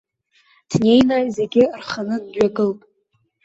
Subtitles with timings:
[0.69, 2.79] Днеины зегьы рханы дҩагылт.